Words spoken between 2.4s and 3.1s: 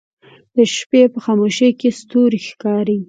ښکاري